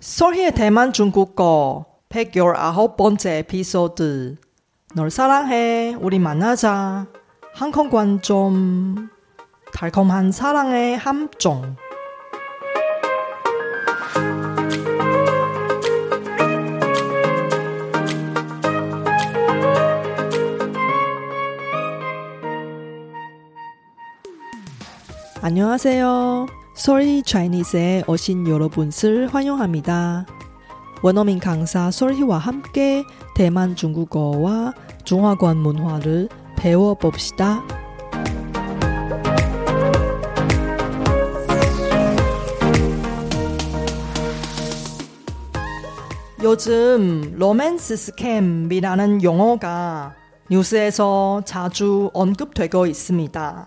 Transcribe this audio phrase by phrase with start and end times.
[0.00, 4.36] 솔희의 대만 중국어 119번째 에피소드.
[4.94, 5.94] 널 사랑해.
[6.00, 7.06] 우리 만나자.
[7.52, 9.10] 항공 관점
[9.74, 11.76] 달콤한 사랑의 함정.
[25.42, 26.59] 안녕하세요.
[26.74, 30.26] 솔희 차이니스에 오신 여러분을 환영합니다.
[31.02, 37.62] 원어민 강사 솔희와 함께 대만 중국어와 중화권 문화를 배워봅시다.
[46.42, 50.14] 요즘 로맨스 스캠이라는 용어가
[50.50, 53.66] 뉴스에서 자주 언급되고 있습니다.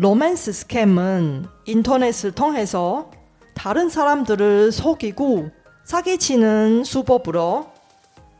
[0.00, 3.10] 로맨스 스캠은 인터넷을 통해서
[3.54, 5.50] 다른 사람들을 속이고
[5.82, 7.66] 사기치는 수법으로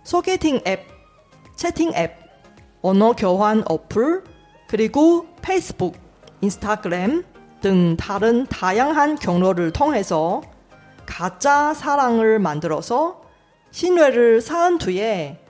[0.04, 0.86] 소개팅 앱,
[1.56, 2.14] 채팅 앱,
[2.80, 4.22] 언어 교환 어플,
[4.68, 5.96] 그리고 페이스북,
[6.42, 7.24] 인스타그램
[7.60, 10.42] 등 다른 다양한 경로를 통해서
[11.06, 13.20] 가짜 사랑을 만들어서
[13.72, 15.40] 신뢰를 쌓은 뒤에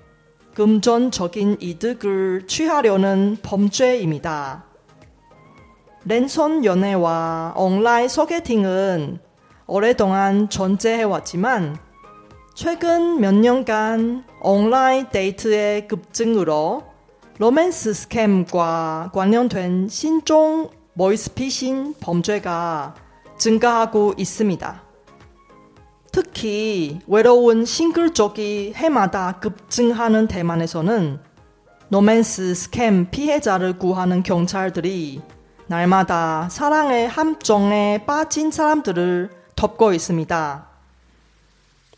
[0.55, 4.68] 금전적인 이득을 취하려는 범죄입니다.
[6.09, 9.19] 랜선 연애와 온라인 소개팅은
[9.67, 11.77] 오랫동안 존재해왔지만
[12.55, 16.85] 최근 몇 년간 온라인 데이트의 급증으로
[17.37, 22.95] 로맨스 스캠과 관련된 신종 보이스피싱 범죄가
[23.37, 24.83] 증가하고 있습니다.
[26.11, 31.21] 특히 외로운 싱글 쪽이 해마다 급증하는 대만에서는
[31.91, 35.21] 로맨스 스캠 피해자를 구하는 경찰들이
[35.69, 40.67] 날마다 사랑의 함정에 빠진 사람들을 덮고 있습니다.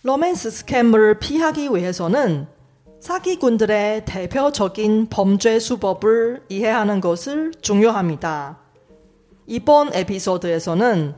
[0.03, 2.49] 로맨스 스캠을 피하기 위해서는
[2.99, 8.59] 사기꾼들의 대표적인 범죄 수법을 이해하는 것을 중요합니다.
[9.47, 11.15] 이번 에피소드에서는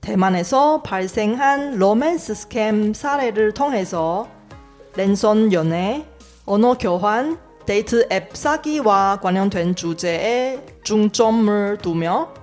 [0.00, 4.28] 대만에서 발생한 로맨스 스캠 사례를 통해서
[4.94, 6.06] 랜선 연애,
[6.46, 7.38] 언어 교환,
[7.70, 12.34] 데이트 앱 사기와 관련된 주제에 중점을 두며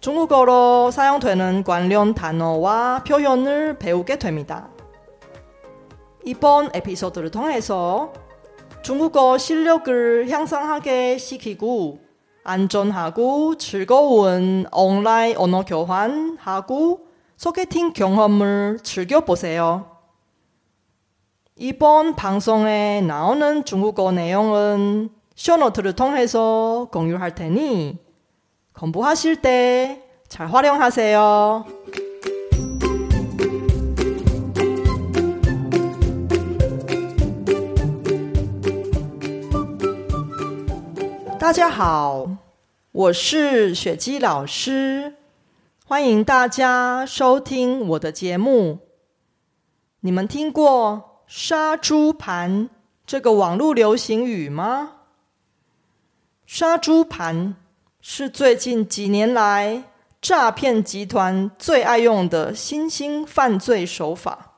[0.00, 4.68] 중국어로 사용되는 관련 단어와 표현을 배우게 됩니다.
[6.26, 8.12] 이번 에피소드를 통해서
[8.82, 12.00] 중국어 실력을 향상하게 시키고
[12.44, 17.06] 안전하고 즐거운 온라인 언어 교환하고
[17.38, 19.91] 소개팅 경험을 즐겨보세요.
[21.55, 27.97] 이번 방송에 나오는 중국어 내용은 쇼노트를 통해서 공유할 테니
[28.73, 31.65] 공부하실 때 잘 활용하세요.
[41.39, 42.29] 大家好，
[42.91, 45.15] 我是雪姬老师，
[45.85, 48.79] 欢迎大家收听我的节目。
[50.01, 52.68] 你们听过“ 杀猪盘”
[53.06, 54.96] 这个网络流行语吗
[56.44, 57.56] ？“杀猪盘”
[58.02, 59.84] 是最近几年来
[60.20, 64.56] 诈骗集团最爱用的新兴犯罪手法。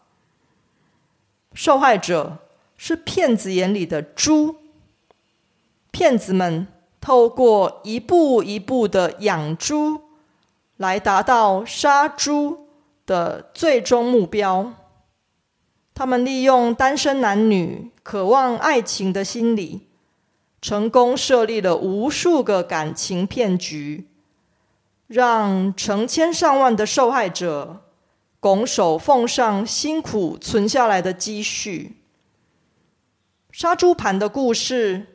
[1.52, 2.38] 受害者
[2.76, 4.56] 是骗子眼里的猪，
[5.92, 6.66] 骗子们。
[7.00, 10.00] 透过一步一步的养猪，
[10.78, 12.66] 来达到杀猪
[13.06, 14.72] 的最终目标。
[15.94, 19.86] 他们利用单身男女渴望爱情的心理，
[20.60, 24.08] 成功设立了无数个感情骗局，
[25.06, 27.84] 让成千上万的受害者
[28.40, 31.96] 拱手奉上辛苦存下来的积蓄。
[33.50, 35.06] 杀猪盘的故事。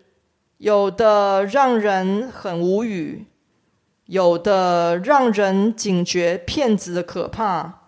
[0.59, 3.27] 有的让人很无语，
[4.07, 7.78] 有的让人警觉骗子的可怕。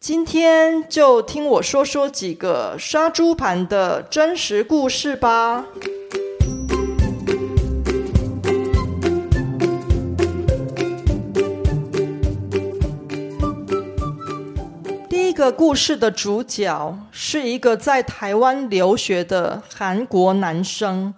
[0.00, 5.66] 今天就听我说说几个杀猪盘的真实故事吧。
[15.08, 21.12] 第一个故事的主角是一个在台湾留学的韩国男生，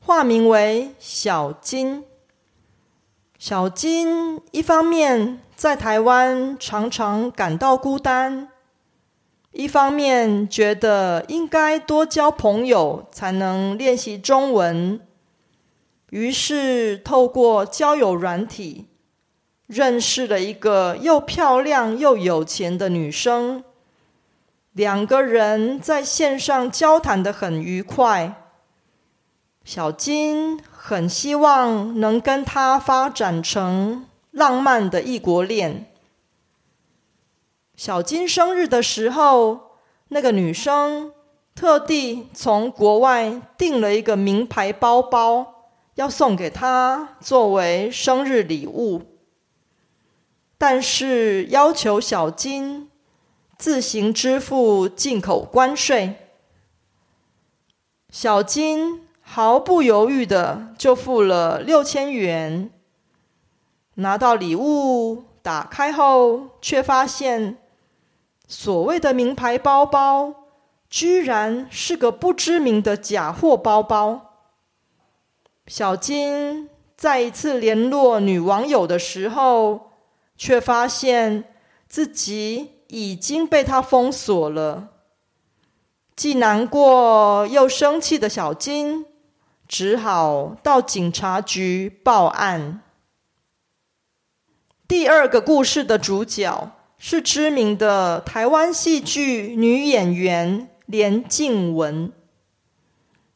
[0.00, 2.04] 化名为小金。
[3.38, 8.48] 小金一方面在台湾常常感到孤单，
[9.52, 14.98] 一方面觉得应该多交朋友才能练习中文，
[16.08, 18.86] 于是透过交友软体。
[19.66, 23.62] 认识了一个又漂亮又有钱的女生，
[24.72, 28.46] 两个人在线上交谈的很愉快。
[29.62, 35.86] 小金很希望能跟她发展成浪漫的异国恋。
[37.76, 39.78] 小金生日的时候，
[40.08, 41.12] 那个女生
[41.54, 49.02] 特地从国外订了一个名牌包包，要送给他作为生日礼物。
[50.58, 52.90] 但是要求小金
[53.56, 56.16] 自行支付进口关税，
[58.10, 62.70] 小金毫不犹豫的就付了六千元。
[64.00, 67.56] 拿到礼物，打开后却发现，
[68.46, 70.34] 所谓的名牌包包，
[70.90, 74.32] 居然是个不知名的假货包包。
[75.66, 79.86] 小金再一次联络女网友的时候。
[80.40, 81.44] 却发现
[81.86, 84.88] 自己已经被他封锁了，
[86.16, 89.04] 既难过又生气的小金
[89.68, 92.80] 只好到警察局报案。
[94.90, 102.10] 第二个故事的主角是知名的台湾戏剧女演员连静雯。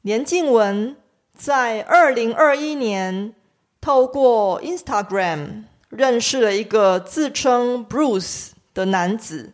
[0.02, 0.96] 连静雯
[1.32, 3.32] 在二零二一年
[3.80, 5.62] 透过 Instagram。
[5.90, 9.52] 认识了一个自称 Bruce 的男子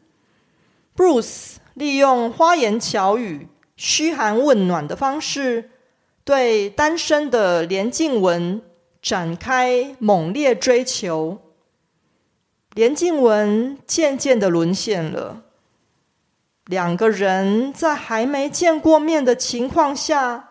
[0.97, 5.69] ，Bruce 利用花言巧语、嘘寒问暖的方式，
[6.25, 8.63] 对单身的连静雯
[9.03, 11.39] 展开猛烈追求。
[12.75, 15.43] 连静文渐渐的沦陷了，
[16.67, 20.51] 两个人在还没见过面的情况下，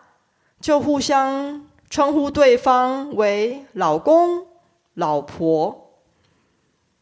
[0.59, 4.47] 就互相称呼对方为老公。
[4.95, 5.93] 老婆，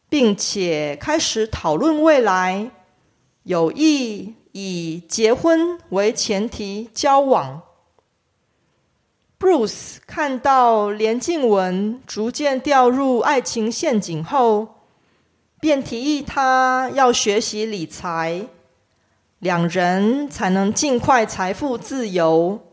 [0.08, 2.70] 并且开始讨论未来，
[3.42, 7.62] 有意以结婚为前提交往。
[9.40, 14.77] Bruce 看到连静文逐渐掉入爱情陷阱后，
[15.60, 18.46] 便提议他要学习理财，
[19.38, 22.64] 两人才能尽快财富自由。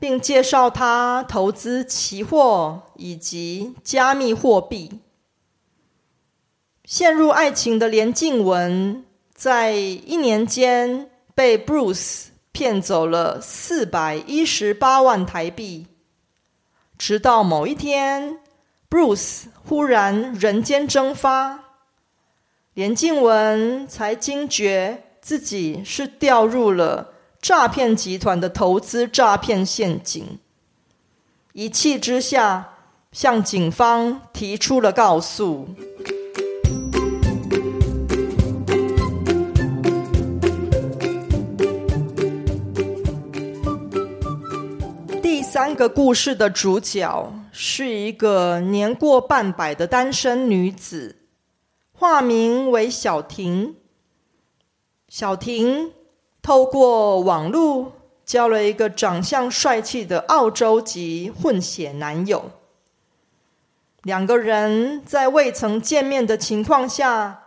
[0.00, 5.00] 并介绍他投资期货以及加密货币。
[6.84, 9.04] 陷入爱情的连静文，
[9.34, 15.88] 在一年间被 Bruce 骗走了四百一十八万台币。
[16.96, 18.38] 直到某一天
[18.88, 21.67] ，Bruce 忽然人间蒸发，
[22.74, 27.14] 连静雯才惊觉自己是掉入了。
[27.40, 30.40] 诈骗集团的投资诈骗陷阱，
[31.52, 32.70] 一气之下
[33.12, 35.68] 向警方提出了告诉。
[45.22, 51.14] 第三个故事的主角是一个年过半百的单身女子，
[51.98, 53.76] 化名为小婷。
[55.08, 55.92] 小婷。
[56.40, 57.92] 透过网络
[58.24, 62.52] 交了一个长相帅气的澳洲籍混血男友，
[64.02, 67.42] 两个人在未曾见面的情况下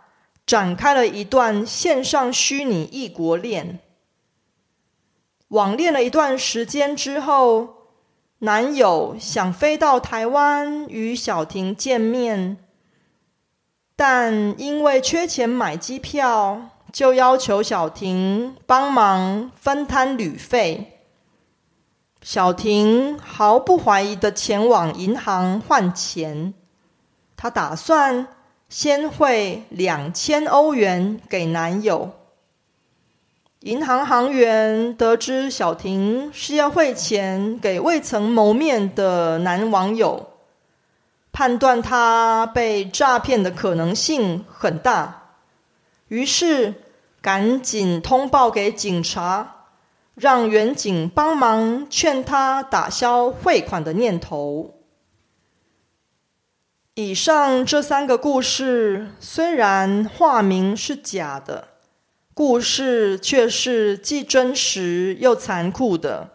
[0.46, 3.80] 展开了一段线上虚拟异国恋。
[5.48, 7.88] 网恋了一段时间之后，
[8.40, 12.58] 男友想飞到台湾与小婷见面，
[14.04, 16.70] 但因为缺钱买机票。
[16.92, 21.00] 就要求小婷帮忙分摊旅费。
[22.20, 26.52] 小婷毫不怀疑的前往银行换钱，
[27.34, 28.26] 她打算
[28.68, 32.10] 先汇两千欧元给男友。
[33.60, 40.31] 银行行员得知小婷是要汇钱给未曾谋面的男网友，
[41.32, 45.32] 判断他被诈骗的可能性很大。
[46.08, 46.74] 于是，
[47.22, 49.68] 赶紧通报给警察，
[50.14, 54.74] 让远警帮忙劝他打消汇款的念头。
[56.94, 61.68] 以上这三个故事虽然化名是假的，
[62.34, 66.28] 故事却是既真实又残酷的。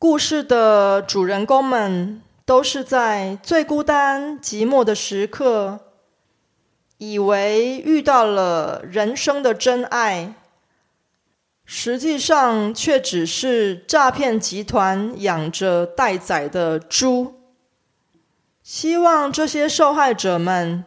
[0.00, 5.80] 故事的主人公们都是在最孤单、寂寞的时刻。
[6.98, 10.34] 以为遇到了人生的真爱，
[11.64, 17.40] 实际上却只是诈骗集团养着待宰的猪。
[18.62, 20.84] 希望这些受害者们，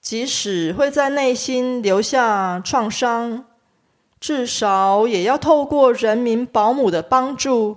[0.00, 3.44] 即使会在内心留下创伤，
[4.18, 7.76] 至少也要透过人民保姆的帮助，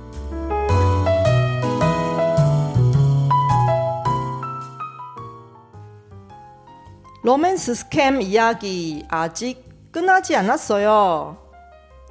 [7.23, 11.37] 로맨스 스캠 이야기 아직 끝나지 않았어요.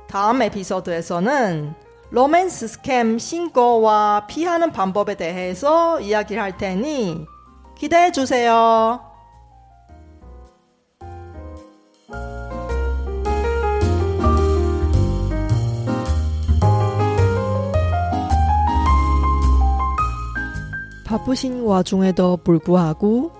[0.06, 1.74] 다음 에피소드에서는
[2.10, 7.26] 로맨스 스캠 신고와 피하는 방법에 대해서 이야기를 할 테니
[7.76, 9.00] 기대해 주세요.
[21.04, 23.39] 바쁘신 와중에도 불구하고